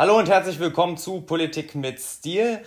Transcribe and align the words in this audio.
Hallo 0.00 0.16
und 0.18 0.30
herzlich 0.30 0.58
willkommen 0.58 0.96
zu 0.96 1.20
Politik 1.20 1.74
mit 1.74 2.00
Stil. 2.00 2.62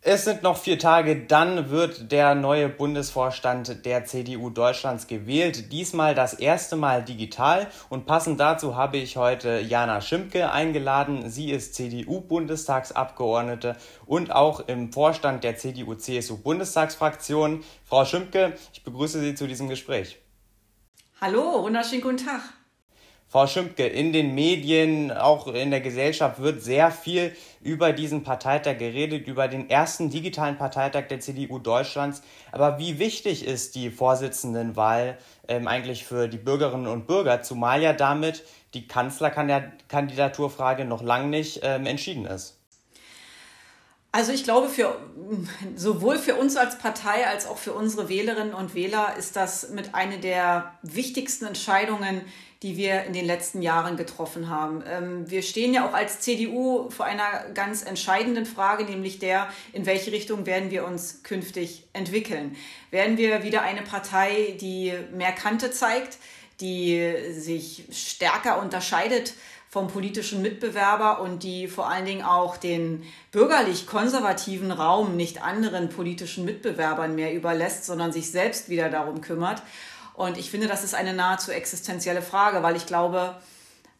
Es 0.00 0.24
sind 0.24 0.42
noch 0.42 0.56
vier 0.56 0.80
Tage, 0.80 1.26
dann 1.26 1.70
wird 1.70 2.10
der 2.10 2.34
neue 2.34 2.68
Bundesvorstand 2.68 3.86
der 3.86 4.04
CDU 4.04 4.50
Deutschlands 4.50 5.06
gewählt. 5.06 5.70
Diesmal 5.70 6.16
das 6.16 6.34
erste 6.34 6.74
Mal 6.74 7.04
digital. 7.04 7.68
Und 7.88 8.06
passend 8.06 8.40
dazu 8.40 8.74
habe 8.74 8.96
ich 8.96 9.16
heute 9.16 9.60
Jana 9.60 10.00
Schimpke 10.00 10.50
eingeladen. 10.50 11.30
Sie 11.30 11.52
ist 11.52 11.76
CDU-Bundestagsabgeordnete 11.76 13.76
und 14.04 14.32
auch 14.32 14.66
im 14.66 14.92
Vorstand 14.92 15.44
der 15.44 15.58
CDU-CSU-Bundestagsfraktion. 15.58 17.62
Frau 17.84 18.04
Schimpke, 18.04 18.54
ich 18.72 18.82
begrüße 18.82 19.20
Sie 19.20 19.36
zu 19.36 19.46
diesem 19.46 19.68
Gespräch. 19.68 20.18
Hallo, 21.20 21.62
wunderschönen 21.62 22.02
guten 22.02 22.16
Tag. 22.16 22.40
Frau 23.32 23.46
Schimpke, 23.46 23.86
in 23.86 24.12
den 24.12 24.34
Medien, 24.34 25.10
auch 25.10 25.46
in 25.46 25.70
der 25.70 25.80
Gesellschaft 25.80 26.42
wird 26.42 26.62
sehr 26.62 26.90
viel 26.90 27.34
über 27.62 27.94
diesen 27.94 28.24
Parteitag 28.24 28.76
geredet, 28.76 29.26
über 29.26 29.48
den 29.48 29.70
ersten 29.70 30.10
digitalen 30.10 30.58
Parteitag 30.58 31.06
der 31.08 31.20
CDU 31.20 31.58
Deutschlands. 31.58 32.20
Aber 32.50 32.78
wie 32.78 32.98
wichtig 32.98 33.46
ist 33.46 33.74
die 33.74 33.90
Vorsitzendenwahl 33.90 35.16
ähm, 35.48 35.66
eigentlich 35.66 36.04
für 36.04 36.28
die 36.28 36.36
Bürgerinnen 36.36 36.86
und 36.86 37.06
Bürger, 37.06 37.40
zumal 37.40 37.80
ja 37.80 37.94
damit 37.94 38.44
die 38.74 38.86
Kanzlerkandidaturfrage 38.86 40.84
noch 40.84 41.00
lang 41.00 41.30
nicht 41.30 41.60
ähm, 41.62 41.86
entschieden 41.86 42.26
ist? 42.26 42.58
Also 44.14 44.32
ich 44.32 44.44
glaube, 44.44 44.68
für, 44.68 44.94
sowohl 45.74 46.18
für 46.18 46.34
uns 46.34 46.58
als 46.58 46.76
Partei 46.76 47.26
als 47.26 47.46
auch 47.46 47.56
für 47.56 47.72
unsere 47.72 48.10
Wählerinnen 48.10 48.52
und 48.52 48.74
Wähler 48.74 49.14
ist 49.16 49.36
das 49.36 49.70
mit 49.70 49.94
einer 49.94 50.18
der 50.18 50.74
wichtigsten 50.82 51.46
Entscheidungen, 51.46 52.20
die 52.62 52.76
wir 52.76 53.04
in 53.04 53.12
den 53.12 53.24
letzten 53.24 53.60
Jahren 53.60 53.96
getroffen 53.96 54.48
haben. 54.48 54.82
Ähm, 54.88 55.30
wir 55.30 55.42
stehen 55.42 55.74
ja 55.74 55.86
auch 55.86 55.94
als 55.94 56.20
CDU 56.20 56.88
vor 56.90 57.06
einer 57.06 57.50
ganz 57.54 57.82
entscheidenden 57.82 58.46
Frage, 58.46 58.84
nämlich 58.84 59.18
der, 59.18 59.48
in 59.72 59.84
welche 59.84 60.12
Richtung 60.12 60.46
werden 60.46 60.70
wir 60.70 60.86
uns 60.86 61.22
künftig 61.24 61.84
entwickeln. 61.92 62.56
Werden 62.90 63.16
wir 63.18 63.42
wieder 63.42 63.62
eine 63.62 63.82
Partei, 63.82 64.56
die 64.60 64.92
mehr 65.12 65.32
Kante 65.32 65.70
zeigt, 65.72 66.18
die 66.60 67.12
sich 67.32 67.84
stärker 67.90 68.62
unterscheidet 68.62 69.34
vom 69.72 69.88
politischen 69.88 70.42
Mitbewerber 70.42 71.22
und 71.22 71.42
die 71.42 71.66
vor 71.66 71.88
allen 71.88 72.04
Dingen 72.04 72.22
auch 72.22 72.58
den 72.58 73.04
bürgerlich-konservativen 73.32 74.70
Raum 74.70 75.16
nicht 75.16 75.42
anderen 75.42 75.88
politischen 75.88 76.44
Mitbewerbern 76.44 77.14
mehr 77.14 77.32
überlässt, 77.32 77.86
sondern 77.86 78.12
sich 78.12 78.30
selbst 78.30 78.68
wieder 78.68 78.90
darum 78.90 79.22
kümmert. 79.22 79.62
Und 80.14 80.38
ich 80.38 80.50
finde, 80.50 80.68
das 80.68 80.84
ist 80.84 80.94
eine 80.94 81.14
nahezu 81.14 81.50
existenzielle 81.50 82.22
Frage, 82.22 82.62
weil 82.62 82.76
ich 82.76 82.86
glaube, 82.86 83.36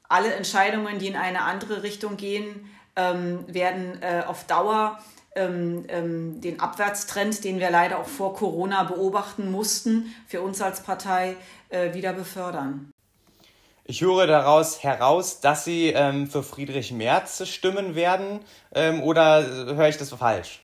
alle 0.08 0.34
Entscheidungen, 0.34 0.98
die 0.98 1.08
in 1.08 1.16
eine 1.16 1.42
andere 1.42 1.82
Richtung 1.82 2.16
gehen, 2.16 2.68
ähm, 2.96 3.44
werden 3.52 4.02
äh, 4.02 4.22
auf 4.26 4.44
Dauer 4.44 4.98
ähm, 5.34 5.84
ähm, 5.88 6.40
den 6.40 6.60
Abwärtstrend, 6.60 7.42
den 7.44 7.58
wir 7.58 7.70
leider 7.70 7.98
auch 7.98 8.06
vor 8.06 8.34
Corona 8.34 8.84
beobachten 8.84 9.50
mussten, 9.50 10.14
für 10.26 10.42
uns 10.42 10.60
als 10.60 10.82
Partei 10.82 11.36
äh, 11.70 11.94
wieder 11.94 12.12
befördern. 12.12 12.92
Ich 13.84 14.02
höre 14.02 14.26
daraus 14.26 14.82
heraus, 14.82 15.40
dass 15.40 15.64
Sie 15.64 15.88
ähm, 15.88 16.30
für 16.30 16.42
Friedrich 16.42 16.92
Merz 16.92 17.46
stimmen 17.48 17.94
werden, 17.94 18.40
ähm, 18.74 19.02
oder 19.02 19.44
höre 19.44 19.88
ich 19.88 19.96
das 19.96 20.10
falsch? 20.10 20.61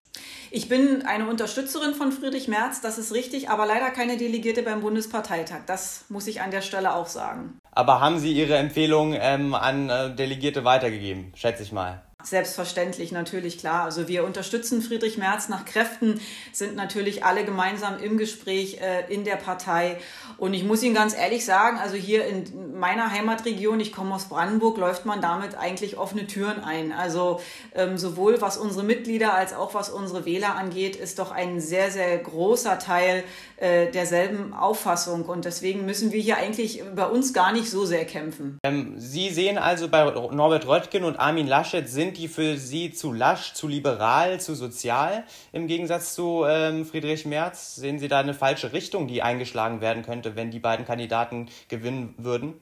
Ich 0.50 0.68
bin 0.68 1.04
eine 1.06 1.28
Unterstützerin 1.28 1.94
von 1.94 2.10
Friedrich 2.10 2.48
Merz, 2.48 2.80
das 2.80 2.96
ist 2.96 3.12
richtig, 3.12 3.50
aber 3.50 3.66
leider 3.66 3.90
keine 3.90 4.16
Delegierte 4.16 4.62
beim 4.62 4.80
Bundesparteitag. 4.80 5.60
Das 5.66 6.06
muss 6.08 6.26
ich 6.26 6.40
an 6.40 6.50
der 6.50 6.62
Stelle 6.62 6.94
auch 6.94 7.06
sagen. 7.06 7.58
Aber 7.72 8.00
haben 8.00 8.18
Sie 8.18 8.32
Ihre 8.32 8.56
Empfehlung 8.56 9.14
ähm, 9.18 9.54
an 9.54 9.90
äh, 9.90 10.14
Delegierte 10.14 10.64
weitergegeben, 10.64 11.32
schätze 11.34 11.62
ich 11.62 11.72
mal? 11.72 12.02
Selbstverständlich, 12.24 13.12
natürlich, 13.12 13.58
klar. 13.58 13.84
Also 13.84 14.08
wir 14.08 14.24
unterstützen 14.24 14.82
Friedrich 14.82 15.18
Merz 15.18 15.48
nach 15.48 15.64
Kräften, 15.64 16.20
sind 16.52 16.74
natürlich 16.74 17.24
alle 17.24 17.44
gemeinsam 17.44 18.02
im 18.02 18.18
Gespräch 18.18 18.80
äh, 18.80 19.04
in 19.08 19.22
der 19.22 19.36
Partei. 19.36 19.98
Und 20.36 20.52
ich 20.52 20.64
muss 20.64 20.82
Ihnen 20.82 20.96
ganz 20.96 21.16
ehrlich 21.16 21.44
sagen, 21.44 21.78
also 21.78 21.94
hier 21.94 22.26
in 22.26 22.76
meiner 22.76 23.12
Heimatregion, 23.12 23.78
ich 23.78 23.92
komme 23.92 24.16
aus 24.16 24.28
Brandenburg, 24.28 24.78
läuft 24.78 25.06
man 25.06 25.20
damit 25.20 25.56
eigentlich 25.56 25.96
offene 25.96 26.26
Türen 26.26 26.58
ein. 26.58 26.90
Also 26.90 27.40
ähm, 27.72 27.96
sowohl 27.96 28.40
was 28.40 28.58
unsere 28.58 28.84
Mitglieder 28.84 29.34
als 29.34 29.54
auch 29.54 29.74
was 29.74 29.88
unsere 29.88 30.26
Wähler 30.26 30.56
angeht, 30.56 30.96
ist 30.96 31.20
doch 31.20 31.30
ein 31.30 31.60
sehr, 31.60 31.92
sehr 31.92 32.18
großer 32.18 32.80
Teil 32.80 33.22
äh, 33.58 33.92
derselben 33.92 34.54
Auffassung. 34.54 35.24
Und 35.24 35.44
deswegen 35.44 35.86
müssen 35.86 36.10
wir 36.10 36.20
hier 36.20 36.38
eigentlich 36.38 36.82
bei 36.96 37.06
uns 37.06 37.32
gar 37.32 37.52
nicht 37.52 37.70
so 37.70 37.86
sehr 37.86 38.04
kämpfen. 38.04 38.58
Ähm, 38.64 38.94
Sie 38.98 39.30
sehen 39.30 39.56
also 39.56 39.88
bei 39.88 40.02
Norbert 40.04 40.66
Röttgen 40.66 41.04
und 41.04 41.16
Armin 41.16 41.46
Laschet 41.46 41.88
sind 41.88 42.07
sind 42.08 42.16
die 42.16 42.28
für 42.28 42.56
Sie 42.56 42.90
zu 42.90 43.12
lasch, 43.12 43.52
zu 43.52 43.68
liberal, 43.68 44.40
zu 44.40 44.54
sozial 44.54 45.24
im 45.52 45.66
Gegensatz 45.66 46.14
zu 46.14 46.46
ähm, 46.48 46.86
Friedrich 46.86 47.26
Merz? 47.26 47.74
Sehen 47.74 47.98
Sie 47.98 48.08
da 48.08 48.20
eine 48.20 48.32
falsche 48.32 48.72
Richtung, 48.72 49.08
die 49.08 49.20
eingeschlagen 49.20 49.82
werden 49.82 50.02
könnte, 50.02 50.34
wenn 50.34 50.50
die 50.50 50.58
beiden 50.58 50.86
Kandidaten 50.86 51.50
gewinnen 51.68 52.14
würden? 52.16 52.54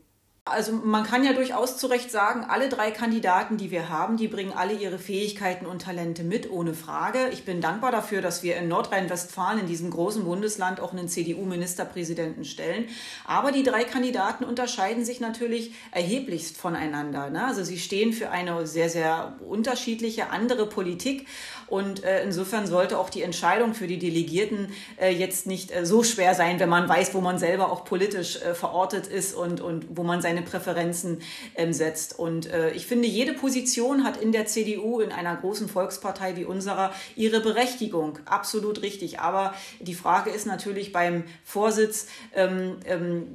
Also 0.49 0.71
man 0.71 1.03
kann 1.03 1.25
ja 1.25 1.33
durchaus 1.33 1.77
zu 1.77 1.89
Recht 1.89 2.09
sagen, 2.09 2.45
alle 2.49 2.69
drei 2.69 2.93
Kandidaten, 2.93 3.57
die 3.57 3.73
wir 3.73 3.89
haben, 3.89 4.17
die 4.17 4.29
bringen 4.29 4.53
alle 4.53 4.75
ihre 4.75 4.97
Fähigkeiten 4.97 5.67
und 5.67 5.83
Talente 5.83 6.23
mit, 6.23 6.49
ohne 6.53 6.73
Frage. 6.73 7.31
Ich 7.33 7.45
bin 7.45 7.61
dankbar 7.61 7.91
dafür, 7.91 8.23
dass 8.23 8.45
wir 8.45 8.55
in 8.55 8.69
Nordrhein-Westfalen, 8.69 9.59
in 9.59 9.67
diesem 9.67 9.91
großen 9.91 10.23
Bundesland, 10.23 10.79
auch 10.79 10.93
einen 10.93 11.09
CDU-Ministerpräsidenten 11.09 12.45
stellen. 12.45 12.85
Aber 13.25 13.51
die 13.51 13.65
drei 13.65 13.83
Kandidaten 13.83 14.45
unterscheiden 14.45 15.05
sich 15.05 15.19
natürlich 15.19 15.75
erheblichst 15.91 16.57
voneinander. 16.57 17.29
Ne? 17.29 17.45
Also 17.45 17.65
sie 17.65 17.81
stehen 17.81 18.13
für 18.13 18.31
eine 18.31 18.69
sehr, 18.69 18.89
sehr 18.89 19.41
unterschiedliche 19.49 20.31
andere 20.31 20.67
Politik. 20.69 21.27
Und 21.69 22.05
äh, 22.05 22.23
insofern 22.23 22.67
sollte 22.67 22.99
auch 22.99 23.11
die 23.11 23.23
Entscheidung 23.23 23.75
für 23.75 23.87
die 23.87 23.99
Delegierten 23.99 24.69
äh, 25.01 25.11
jetzt 25.11 25.47
nicht 25.47 25.71
äh, 25.71 25.85
so 25.85 26.03
schwer 26.03 26.35
sein, 26.35 26.61
wenn 26.61 26.69
man 26.69 26.89
weiß, 26.89 27.15
wo 27.15 27.21
man 27.21 27.39
selber 27.39 27.73
auch 27.73 27.85
politisch 27.85 28.37
äh, 28.37 28.55
verortet 28.55 29.07
ist 29.07 29.35
und, 29.35 29.61
und 29.61 29.87
wo 29.97 30.03
man 30.03 30.23
seine 30.23 30.43
Präferenzen 30.43 31.23
ähm, 31.57 31.73
setzt. 31.73 32.19
Und 32.19 32.51
äh, 32.51 32.71
ich 32.71 32.87
finde, 32.87 33.09
jede 33.09 33.33
Position 33.33 34.05
hat 34.05 34.17
in 34.17 34.33
der 34.33 34.47
CDU, 34.47 35.01
in 35.01 35.13
einer 35.13 35.37
großen 35.37 35.69
Volkspartei 35.69 36.37
wie 36.37 36.45
unserer, 36.45 36.93
ihre 37.17 37.41
Berechtigung. 37.41 38.19
Absolut 38.27 38.83
richtig. 38.83 39.21
Aber 39.21 39.55
die 39.81 39.95
Frage 39.95 40.31
ist 40.31 40.47
natürlich 40.47 40.93
beim 40.93 41.25
Vorsitz, 41.45 42.07
ähm, 42.35 42.77
ähm, 42.85 43.27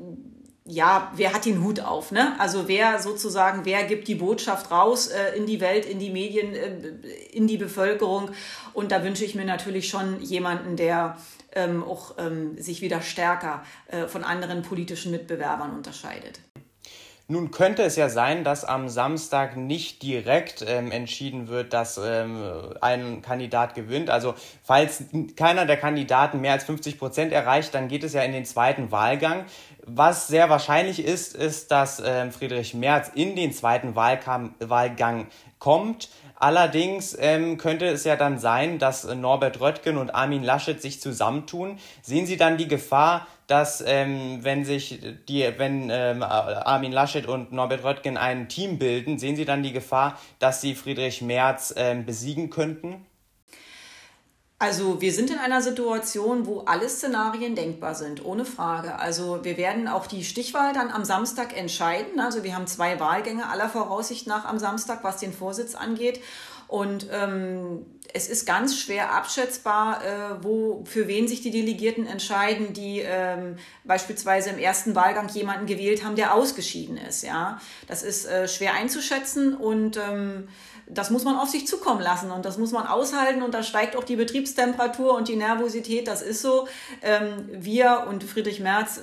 ja, 0.71 1.11
wer 1.15 1.33
hat 1.33 1.45
den 1.45 1.63
Hut 1.63 1.81
auf? 1.81 2.11
Ne? 2.11 2.33
Also 2.39 2.67
wer 2.67 2.99
sozusagen, 2.99 3.65
wer 3.65 3.83
gibt 3.83 4.07
die 4.07 4.15
Botschaft 4.15 4.71
raus 4.71 5.07
äh, 5.07 5.35
in 5.35 5.45
die 5.45 5.59
Welt, 5.59 5.85
in 5.85 5.99
die 5.99 6.09
Medien, 6.09 6.55
äh, 6.55 6.71
in 7.33 7.47
die 7.47 7.57
Bevölkerung? 7.57 8.31
Und 8.73 8.91
da 8.91 9.03
wünsche 9.03 9.25
ich 9.25 9.35
mir 9.35 9.45
natürlich 9.45 9.89
schon 9.89 10.21
jemanden, 10.21 10.77
der 10.77 11.17
ähm, 11.53 11.83
auch 11.83 12.15
ähm, 12.17 12.57
sich 12.57 12.81
wieder 12.81 13.01
stärker 13.01 13.63
äh, 13.87 14.07
von 14.07 14.23
anderen 14.23 14.61
politischen 14.61 15.11
Mitbewerbern 15.11 15.75
unterscheidet. 15.75 16.39
Nun 17.31 17.49
könnte 17.49 17.83
es 17.83 17.95
ja 17.95 18.09
sein, 18.09 18.43
dass 18.43 18.65
am 18.65 18.89
Samstag 18.89 19.55
nicht 19.55 20.03
direkt 20.03 20.65
ähm, 20.67 20.91
entschieden 20.91 21.47
wird, 21.47 21.71
dass 21.71 21.97
ähm, 21.97 22.43
ein 22.81 23.21
Kandidat 23.21 23.73
gewinnt. 23.73 24.09
Also 24.09 24.33
falls 24.63 25.05
keiner 25.37 25.65
der 25.65 25.77
Kandidaten 25.77 26.41
mehr 26.41 26.51
als 26.51 26.65
50 26.65 26.99
Prozent 26.99 27.31
erreicht, 27.31 27.73
dann 27.73 27.87
geht 27.87 28.03
es 28.03 28.11
ja 28.11 28.21
in 28.23 28.33
den 28.33 28.43
zweiten 28.43 28.91
Wahlgang. 28.91 29.45
Was 29.85 30.27
sehr 30.27 30.49
wahrscheinlich 30.49 31.05
ist, 31.05 31.33
ist, 31.33 31.71
dass 31.71 32.03
ähm, 32.05 32.33
Friedrich 32.33 32.73
Merz 32.73 33.09
in 33.15 33.37
den 33.37 33.53
zweiten 33.53 33.95
Wahlkam 33.95 34.53
Wahlgang 34.59 35.27
kommt. 35.57 36.09
Allerdings 36.35 37.15
ähm, 37.17 37.57
könnte 37.57 37.85
es 37.85 38.03
ja 38.03 38.17
dann 38.17 38.39
sein, 38.39 38.77
dass 38.77 39.05
Norbert 39.05 39.61
Röttgen 39.61 39.97
und 39.97 40.13
Armin 40.13 40.43
Laschet 40.43 40.81
sich 40.81 40.99
zusammentun. 40.99 41.77
Sehen 42.01 42.25
Sie 42.25 42.35
dann 42.35 42.57
die 42.57 42.67
Gefahr, 42.67 43.27
dass 43.51 43.83
ähm, 43.85 44.39
wenn 44.43 44.63
sich 44.63 45.01
die, 45.27 45.45
wenn 45.57 45.89
ähm, 45.91 46.23
Armin 46.23 46.93
Laschet 46.93 47.25
und 47.27 47.51
Norbert 47.51 47.83
Röttgen 47.83 48.15
ein 48.15 48.47
Team 48.47 48.79
bilden, 48.79 49.19
sehen 49.19 49.35
Sie 49.35 49.43
dann 49.43 49.61
die 49.61 49.73
Gefahr, 49.73 50.17
dass 50.39 50.61
sie 50.61 50.73
Friedrich 50.73 51.21
Merz 51.21 51.73
ähm, 51.75 52.05
besiegen 52.05 52.49
könnten? 52.49 53.05
Also 54.61 55.01
wir 55.01 55.11
sind 55.11 55.31
in 55.31 55.39
einer 55.39 55.63
Situation, 55.63 56.45
wo 56.45 56.59
alle 56.59 56.87
Szenarien 56.87 57.55
denkbar 57.55 57.95
sind, 57.95 58.23
ohne 58.23 58.45
Frage. 58.45 58.99
Also 58.99 59.43
wir 59.43 59.57
werden 59.57 59.87
auch 59.87 60.05
die 60.05 60.23
Stichwahl 60.23 60.71
dann 60.71 60.91
am 60.91 61.03
Samstag 61.03 61.57
entscheiden. 61.57 62.19
Also 62.19 62.43
wir 62.43 62.55
haben 62.55 62.67
zwei 62.67 62.99
Wahlgänge 62.99 63.49
aller 63.49 63.69
Voraussicht 63.69 64.27
nach 64.27 64.45
am 64.45 64.59
Samstag, 64.59 65.03
was 65.03 65.17
den 65.17 65.33
Vorsitz 65.33 65.73
angeht. 65.73 66.21
Und 66.67 67.07
ähm, 67.11 67.87
es 68.13 68.29
ist 68.29 68.45
ganz 68.45 68.79
schwer 68.79 69.13
abschätzbar, 69.13 70.05
äh, 70.05 70.43
wo, 70.43 70.83
für 70.85 71.07
wen 71.07 71.27
sich 71.27 71.41
die 71.41 71.51
Delegierten 71.51 72.05
entscheiden, 72.05 72.71
die 72.73 72.99
ähm, 72.99 73.57
beispielsweise 73.83 74.51
im 74.51 74.59
ersten 74.59 74.95
Wahlgang 74.95 75.27
jemanden 75.29 75.65
gewählt 75.65 76.05
haben, 76.05 76.15
der 76.15 76.35
ausgeschieden 76.35 76.97
ist. 76.97 77.23
Ja, 77.23 77.59
das 77.87 78.03
ist 78.03 78.25
äh, 78.25 78.47
schwer 78.47 78.75
einzuschätzen 78.75 79.55
und 79.55 79.97
ähm, 79.97 80.47
das 80.87 81.09
muss 81.09 81.23
man 81.23 81.37
auf 81.37 81.49
sich 81.49 81.67
zukommen 81.67 82.01
lassen 82.01 82.31
und 82.31 82.45
das 82.45 82.57
muss 82.57 82.71
man 82.71 82.85
aushalten 82.85 83.41
und 83.41 83.53
da 83.53 83.63
steigt 83.63 83.95
auch 83.95 84.03
die 84.03 84.15
Betriebstemperatur 84.51 85.15
und 85.15 85.27
die 85.27 85.35
Nervosität. 85.35 86.07
Das 86.07 86.21
ist 86.21 86.41
so. 86.41 86.67
Ähm, 87.01 87.49
wir 87.51 88.05
und 88.07 88.23
Friedrich 88.23 88.59
Merz 88.59 89.01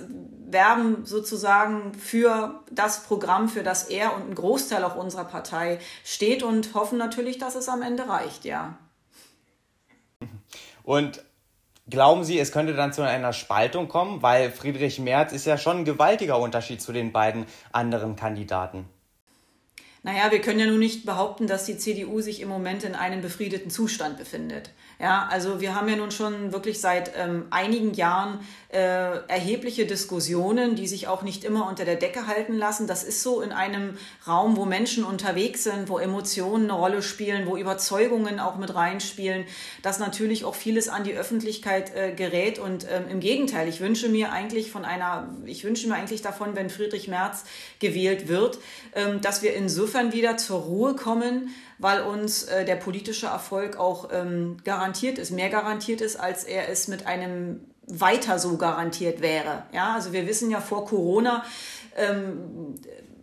werben 0.50 1.04
sozusagen 1.04 1.94
für 1.94 2.62
das 2.70 3.02
Programm, 3.04 3.48
für 3.48 3.62
das 3.62 3.84
er 3.84 4.14
und 4.14 4.30
ein 4.30 4.34
Großteil 4.34 4.82
auch 4.84 4.96
unserer 4.96 5.24
Partei 5.24 5.78
steht 6.04 6.42
und 6.42 6.74
hoffen 6.74 6.98
natürlich, 6.98 7.38
dass 7.38 7.54
es 7.54 7.68
am 7.68 7.82
Ende 7.82 8.08
reicht, 8.08 8.44
ja. 8.44 8.78
Und 10.82 11.22
Glauben 11.90 12.22
Sie, 12.22 12.38
es 12.38 12.52
könnte 12.52 12.74
dann 12.74 12.92
zu 12.92 13.00
einer 13.00 13.32
Spaltung 13.32 13.88
kommen? 13.88 14.20
Weil 14.20 14.50
Friedrich 14.50 14.98
Merz 14.98 15.32
ist 15.32 15.46
ja 15.46 15.56
schon 15.56 15.78
ein 15.78 15.84
gewaltiger 15.86 16.38
Unterschied 16.38 16.82
zu 16.82 16.92
den 16.92 17.12
beiden 17.12 17.46
anderen 17.72 18.14
Kandidaten. 18.14 18.86
Naja, 20.04 20.30
wir 20.30 20.40
können 20.40 20.60
ja 20.60 20.66
nun 20.66 20.78
nicht 20.78 21.04
behaupten, 21.04 21.46
dass 21.46 21.64
die 21.64 21.76
CDU 21.76 22.20
sich 22.20 22.40
im 22.40 22.48
Moment 22.48 22.84
in 22.84 22.94
einem 22.94 23.20
befriedeten 23.20 23.70
Zustand 23.70 24.16
befindet. 24.16 24.70
Ja, 25.00 25.28
also 25.30 25.60
wir 25.60 25.76
haben 25.76 25.88
ja 25.88 25.94
nun 25.94 26.10
schon 26.10 26.52
wirklich 26.52 26.80
seit 26.80 27.12
ähm, 27.16 27.46
einigen 27.50 27.94
Jahren 27.94 28.40
äh, 28.70 28.78
erhebliche 29.28 29.86
Diskussionen, 29.86 30.74
die 30.74 30.88
sich 30.88 31.06
auch 31.06 31.22
nicht 31.22 31.44
immer 31.44 31.68
unter 31.68 31.84
der 31.84 31.94
Decke 31.94 32.26
halten 32.26 32.54
lassen. 32.54 32.88
Das 32.88 33.04
ist 33.04 33.22
so 33.22 33.40
in 33.40 33.52
einem 33.52 33.96
Raum, 34.26 34.56
wo 34.56 34.64
Menschen 34.64 35.04
unterwegs 35.04 35.62
sind, 35.64 35.88
wo 35.88 35.98
Emotionen 35.98 36.64
eine 36.64 36.72
Rolle 36.72 37.02
spielen, 37.02 37.46
wo 37.46 37.56
Überzeugungen 37.56 38.40
auch 38.40 38.56
mit 38.56 38.74
reinspielen, 38.74 39.44
dass 39.82 40.00
natürlich 40.00 40.44
auch 40.44 40.56
vieles 40.56 40.88
an 40.88 41.04
die 41.04 41.14
Öffentlichkeit 41.14 41.94
äh, 41.94 42.12
gerät. 42.12 42.58
Und 42.58 42.84
ähm, 42.90 43.04
im 43.08 43.20
Gegenteil, 43.20 43.68
ich 43.68 43.80
wünsche 43.80 44.08
mir 44.08 44.32
eigentlich 44.32 44.70
von 44.72 44.84
einer, 44.84 45.32
ich 45.46 45.62
wünsche 45.62 45.86
mir 45.88 45.94
eigentlich 45.94 46.22
davon, 46.22 46.56
wenn 46.56 46.70
Friedrich 46.70 47.06
Merz 47.06 47.44
gewählt 47.78 48.26
wird, 48.26 48.58
ähm, 48.96 49.20
dass 49.20 49.42
wir 49.42 49.54
insofern 49.54 49.87
wieder 49.94 50.36
zur 50.36 50.60
Ruhe 50.60 50.94
kommen, 50.94 51.50
weil 51.78 52.02
uns 52.02 52.44
äh, 52.44 52.64
der 52.64 52.76
politische 52.76 53.26
Erfolg 53.26 53.78
auch 53.78 54.08
ähm, 54.12 54.56
garantiert 54.64 55.18
ist, 55.18 55.30
mehr 55.30 55.48
garantiert 55.48 56.00
ist, 56.00 56.16
als 56.16 56.44
er 56.44 56.68
es 56.68 56.88
mit 56.88 57.06
einem 57.06 57.60
weiter 57.86 58.38
so 58.38 58.56
garantiert 58.56 59.20
wäre. 59.20 59.64
Ja, 59.72 59.94
also 59.94 60.12
wir 60.12 60.26
wissen 60.26 60.50
ja 60.50 60.60
vor 60.60 60.84
Corona, 60.84 61.44
ähm, 61.96 62.74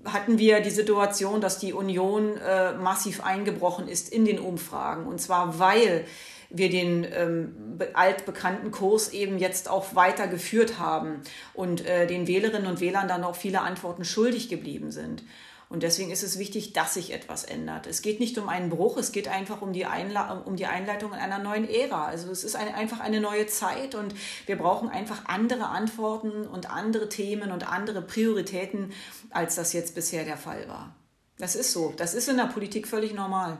hatten 0.06 0.38
wir 0.38 0.62
die 0.62 0.72
Situation, 0.72 1.42
dass 1.42 1.60
die 1.60 1.74
Union 1.74 2.38
äh, 2.38 2.74
massiv 2.74 3.24
eingebrochen 3.24 3.88
ist 3.88 4.10
in 4.12 4.26
den 4.26 4.40
Umfragen. 4.40 5.06
Und 5.08 5.20
zwar, 5.20 5.60
weil 5.60 6.06
wir 6.50 6.70
den 6.70 7.06
ähm, 7.12 7.80
altbekannten 7.94 8.72
Kurs 8.72 9.10
eben 9.10 9.40
jetzt 9.40 9.70
auch 9.70 9.96
weitergeführt 9.96 10.80
haben 10.80 11.22
und 11.54 11.86
äh, 11.86 12.08
den 12.08 12.28
Wählerinnen 12.28 12.68
und 12.68 12.80
Wählern 12.80 13.08
dann 13.08 13.24
auch 13.24 13.36
viele 13.36 13.62
Antworten 13.62 14.06
schuldig 14.06 14.48
geblieben 14.48 14.92
sind. 14.92 15.24
Und 15.68 15.84
deswegen 15.84 16.12
ist 16.12 16.24
es 16.24 16.38
wichtig, 16.38 16.74
dass 16.74 16.94
sich 16.94 17.12
etwas 17.12 17.44
ändert. 17.44 17.88
Es 17.88 18.02
geht 18.02 18.20
nicht 18.20 18.38
um 18.38 18.50
einen 18.50 18.70
Bruch, 18.70 18.98
es 18.98 19.12
geht 19.12 19.28
einfach 19.28 19.62
um 19.62 19.74
die, 19.74 19.86
Einla 19.86 20.44
um 20.46 20.56
die 20.56 20.68
Einleitung 20.68 21.14
einer 21.14 21.40
neuen 21.40 21.68
Ära. 21.68 22.06
Also 22.06 22.30
es 22.32 22.44
ist 22.44 22.56
ein, 22.56 22.74
einfach 22.74 23.00
eine 23.00 23.20
neue 23.20 23.48
Zeit 23.48 23.96
und 23.96 24.14
wir 24.46 24.58
brauchen 24.58 24.90
einfach 24.90 25.26
andere 25.26 25.68
Antworten 25.68 26.46
und 26.46 26.70
andere 26.70 27.10
Themen 27.10 27.52
und 27.52 27.72
andere 27.72 28.02
Prioritäten, 28.02 28.94
als 29.32 29.56
das 29.56 29.74
jetzt 29.74 29.96
bisher 29.96 30.24
der 30.24 30.38
Fall 30.38 30.68
war. 30.68 30.96
Das 31.38 31.56
ist 31.56 31.72
so. 31.72 31.94
Das 31.98 32.14
ist 32.14 32.30
in 32.30 32.38
der 32.38 32.46
Politik 32.46 32.88
völlig 32.88 33.14
normal. 33.14 33.58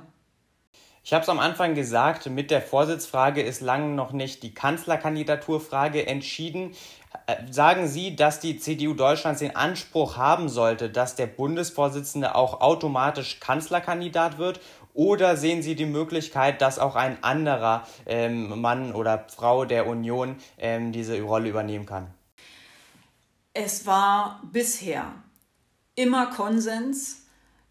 Ich 1.06 1.14
habe 1.14 1.22
es 1.22 1.30
am 1.30 1.38
Anfang 1.38 1.76
gesagt, 1.76 2.26
mit 2.32 2.50
der 2.50 2.64
Vorsitzfrage 2.64 3.44
ist 3.44 3.62
lange 3.62 3.94
noch 3.94 4.12
nicht 4.12 4.42
die 4.42 4.56
Kanzlerkandidaturfrage 4.56 6.08
entschieden. 6.08 6.72
Äh, 7.28 7.36
sagen 7.52 7.88
Sie, 7.88 8.16
dass 8.16 8.40
die 8.40 8.58
CDU 8.58 8.96
Deutschlands 8.96 9.40
den 9.40 9.56
Anspruch 9.56 10.18
haben 10.18 10.50
sollte, 10.50 10.90
dass 10.90 11.16
der 11.16 11.28
Bundesvorsitzende 11.28 12.34
auch 12.34 12.60
automatisch 12.60 13.40
Kanzlerkandidat 13.40 14.40
wird? 14.40 14.60
Oder 14.96 15.38
sehen 15.38 15.62
Sie 15.62 15.76
die 15.76 15.86
Möglichkeit, 15.86 16.60
dass 16.60 16.80
auch 16.80 16.96
ein 16.96 17.24
anderer 17.24 17.86
ähm, 18.08 18.60
Mann 18.60 18.92
oder 18.92 19.28
Frau 19.28 19.66
der 19.66 19.86
Union 19.86 20.38
ähm, 20.58 20.92
diese 20.92 21.22
Rolle 21.22 21.50
übernehmen 21.50 21.86
kann? 21.86 22.08
Es 23.54 23.86
war 23.86 24.42
bisher 24.52 25.12
immer 25.94 26.32
Konsens, 26.32 27.25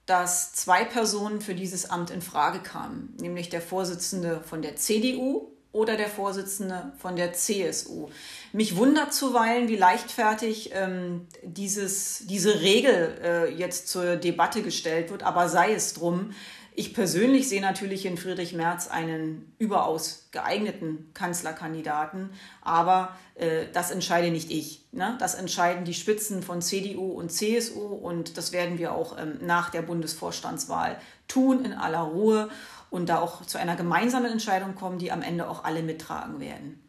dass 0.06 0.52
zwei 0.52 0.84
Personen 0.84 1.40
für 1.40 1.54
dieses 1.54 1.88
Amt 1.88 2.10
in 2.10 2.22
Frage 2.22 2.60
kamen, 2.60 3.16
nämlich 3.20 3.48
der 3.48 3.62
Vorsitzende 3.62 4.42
von 4.44 4.62
der 4.62 4.76
CDU 4.76 5.50
oder 5.74 5.96
der 5.96 6.08
Vorsitzende 6.08 6.92
von 6.98 7.16
der 7.16 7.32
CSU. 7.32 8.08
Mich 8.52 8.76
wundert 8.76 9.12
zuweilen, 9.12 9.68
wie 9.68 9.76
leichtfertig 9.76 10.70
ähm, 10.72 11.26
dieses, 11.42 12.26
diese 12.26 12.60
Regel 12.60 13.18
äh, 13.22 13.52
jetzt 13.52 13.88
zur 13.88 14.16
Debatte 14.16 14.62
gestellt 14.62 15.10
wird, 15.10 15.24
aber 15.24 15.48
sei 15.48 15.74
es 15.74 15.94
drum. 15.94 16.30
Ich 16.76 16.92
persönlich 16.92 17.48
sehe 17.48 17.60
natürlich 17.60 18.04
in 18.04 18.16
Friedrich 18.16 18.52
Merz 18.52 18.88
einen 18.88 19.54
überaus 19.58 20.28
geeigneten 20.32 21.08
Kanzlerkandidaten, 21.14 22.30
aber 22.62 23.16
äh, 23.36 23.66
das 23.72 23.92
entscheide 23.92 24.32
nicht 24.32 24.50
ich. 24.50 24.80
Ne? 24.90 25.16
Das 25.20 25.36
entscheiden 25.36 25.84
die 25.84 25.94
Spitzen 25.94 26.42
von 26.42 26.62
CDU 26.62 27.12
und 27.12 27.30
CSU 27.30 27.80
und 27.80 28.36
das 28.36 28.50
werden 28.50 28.78
wir 28.78 28.92
auch 28.92 29.16
ähm, 29.16 29.38
nach 29.42 29.70
der 29.70 29.82
Bundesvorstandswahl 29.82 30.98
tun 31.28 31.64
in 31.64 31.74
aller 31.74 32.00
Ruhe 32.00 32.48
und 32.90 33.08
da 33.08 33.20
auch 33.20 33.46
zu 33.46 33.56
einer 33.56 33.76
gemeinsamen 33.76 34.32
Entscheidung 34.32 34.74
kommen, 34.74 34.98
die 34.98 35.12
am 35.12 35.22
Ende 35.22 35.48
auch 35.48 35.62
alle 35.62 35.84
mittragen 35.84 36.40
werden. 36.40 36.82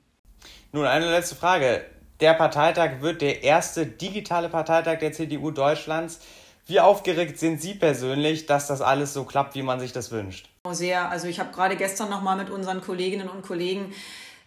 Nun 0.71 0.85
eine 0.85 1.11
letzte 1.11 1.35
Frage. 1.35 1.85
Der 2.21 2.33
Parteitag 2.33 3.01
wird 3.01 3.21
der 3.21 3.43
erste 3.43 3.85
digitale 3.85 4.49
Parteitag 4.49 4.97
der 4.97 5.11
CDU 5.11 5.51
Deutschlands. 5.51 6.21
Wie 6.67 6.79
aufgeregt 6.79 7.39
sind 7.39 7.61
Sie 7.61 7.75
persönlich, 7.75 8.47
dass 8.47 8.65
das 8.65 8.81
alles 8.81 9.13
so 9.13 9.23
klappt, 9.23 9.53
wie 9.53 9.61
man 9.61 9.79
sich 9.79 9.93
das 9.93 10.09
wünscht? 10.09 10.49
Sehr. 10.71 11.09
Also 11.11 11.27
ich 11.27 11.39
habe 11.39 11.51
gerade 11.53 11.75
gestern 11.75 12.09
noch 12.09 12.23
mal 12.23 12.35
mit 12.35 12.49
unseren 12.49 12.81
Kolleginnen 12.81 13.29
und 13.29 13.43
Kollegen 13.43 13.93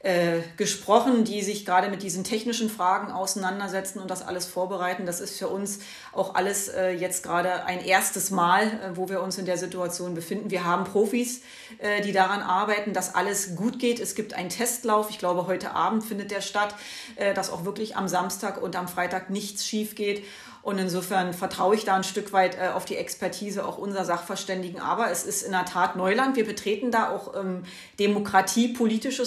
äh, 0.01 0.41
gesprochen, 0.57 1.25
die 1.25 1.43
sich 1.43 1.65
gerade 1.65 1.89
mit 1.89 2.03
diesen 2.03 2.25
technischen 2.25 2.71
Fragen 2.71 3.13
auseinandersetzen 3.13 4.01
und 4.01 4.11
das 4.11 4.27
alles 4.27 4.47
vorbereiten. 4.47 5.07
Das 5.07 5.21
ist 5.21 5.39
für 5.39 5.49
uns 5.49 5.79
auch 6.13 6.35
alles 6.35 6.69
äh, 6.69 6.91
jetzt 6.91 7.23
gerade 7.23 7.65
ein 7.67 7.85
erstes 7.85 8.31
Mal, 8.33 8.65
äh, 8.65 8.97
wo 8.97 9.09
wir 9.09 9.23
uns 9.23 9.39
in 9.39 9.47
der 9.47 9.59
Situation 9.59 10.15
befinden. 10.15 10.51
Wir 10.51 10.65
haben 10.65 10.85
Profis, 10.85 11.43
äh, 11.79 12.01
die 12.01 12.13
daran 12.13 12.43
arbeiten, 12.43 12.93
dass 12.93 13.15
alles 13.15 13.55
gut 13.55 13.79
geht. 13.79 14.01
Es 14.01 14.17
gibt 14.17 14.35
einen 14.35 14.51
Testlauf. 14.51 15.11
Ich 15.11 15.19
glaube, 15.19 15.47
heute 15.47 15.73
Abend 15.73 16.05
findet 16.05 16.33
der 16.33 16.41
statt, 16.41 16.75
äh, 17.17 17.35
dass 17.35 17.51
auch 17.51 17.65
wirklich 17.65 17.97
am 17.97 18.09
Samstag 18.09 18.61
und 18.61 18.75
am 18.75 18.89
Freitag 18.89 19.31
nichts 19.31 19.67
schief 19.67 19.95
geht. 19.95 20.25
Und 20.63 20.79
insofern 20.79 21.33
vertraue 21.33 21.75
ich 21.75 21.85
da 21.85 21.95
ein 21.95 22.05
Stück 22.05 22.33
weit 22.33 22.57
äh, 22.57 22.69
auf 22.69 22.85
die 22.85 22.97
Expertise 22.97 23.65
auch 23.67 23.79
unserer 23.79 24.05
Sachverständigen. 24.05 24.81
Aber 24.81 25.11
es 25.11 25.25
ist 25.25 25.43
in 25.43 25.53
der 25.53 25.65
Tat 25.65 25.97
Neuland. 25.97 26.37
Wir 26.37 26.45
betreten 26.45 26.91
da 26.91 27.11
auch 27.11 27.35
ähm, 27.35 27.65
Demokratie, 27.99 28.69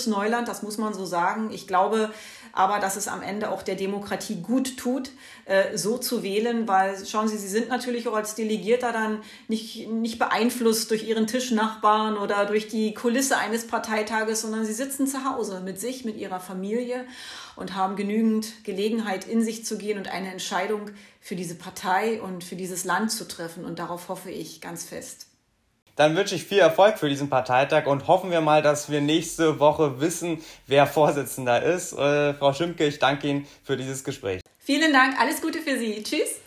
Neuland, 0.08 0.48
das 0.48 0.62
muss 0.62 0.78
man 0.78 0.94
so 0.94 1.06
sagen. 1.06 1.50
Ich 1.52 1.68
glaube, 1.68 2.12
aber 2.54 2.80
dass 2.80 2.96
es 2.96 3.08
am 3.08 3.22
Ende 3.22 3.50
auch 3.50 3.62
der 3.64 3.76
Demokratie 3.76 4.42
gut 4.42 4.78
tut, 4.78 5.12
äh, 5.46 5.78
so 5.78 5.98
zu 5.98 6.24
wählen, 6.24 6.68
weil 6.68 7.06
schauen 7.06 7.28
Sie, 7.28 7.38
Sie 7.38 7.48
sind 7.48 7.70
natürlich 7.70 8.08
auch 8.08 8.16
als 8.16 8.36
Delegierter 8.36 8.92
dann 8.92 9.20
nicht, 9.48 9.90
nicht 9.90 10.20
beeinflusst 10.20 10.92
durch 10.92 11.08
Ihren 11.08 11.28
Tischnachbarn 11.28 12.18
oder 12.18 12.46
durch 12.46 12.68
die 12.68 12.94
Kulisse 12.94 13.38
eines 13.38 13.68
Parteitages, 13.68 14.42
sondern 14.42 14.66
Sie 14.66 14.74
sitzen 14.74 15.08
zu 15.08 15.26
Hause 15.26 15.62
mit 15.62 15.80
sich, 15.80 16.06
mit 16.06 16.18
Ihrer 16.18 16.40
Familie 16.40 17.06
und 17.56 17.76
haben 17.76 17.96
genügend 17.96 18.64
Gelegenheit, 18.64 19.28
in 19.28 19.44
sich 19.44 19.66
zu 19.66 19.78
gehen 19.78 19.98
und 19.98 20.08
eine 20.08 20.32
Entscheidung 20.32 20.92
für 21.20 21.36
diese 21.36 21.56
Partei 21.56 22.22
und 22.22 22.44
für 22.44 22.56
dieses 22.56 22.84
Land 22.84 23.12
zu 23.12 23.28
treffen. 23.28 23.66
Und 23.66 23.80
darauf 23.80 24.10
hoffe 24.10 24.32
ich 24.32 24.62
ganz 24.62 24.84
fest. 24.84 25.31
Dann 25.96 26.16
wünsche 26.16 26.36
ich 26.36 26.44
viel 26.44 26.60
Erfolg 26.60 26.98
für 26.98 27.10
diesen 27.10 27.30
Parteitag 27.30 27.86
und 27.86 28.08
hoffen 28.08 28.32
wir 28.32 28.42
mal, 28.42 28.62
dass 28.62 28.90
wir 28.90 29.02
nächste 29.02 29.60
Woche 29.60 30.02
wissen, 30.02 30.40
wer 30.68 30.88
Vorsitzender 30.88 31.62
ist. 31.62 31.94
Äh, 31.94 32.34
Frau 32.34 32.54
Schimpke, 32.54 32.86
ich 32.86 33.00
danke 33.00 33.28
Ihnen 33.28 33.48
für 33.64 33.78
dieses 33.78 34.04
Gespräch. 34.04 34.42
Vielen 34.60 34.94
Dank, 34.94 35.20
alles 35.20 35.42
Gute 35.42 35.60
für 35.60 35.78
Sie. 35.78 36.02
Tschüss. 36.04 36.42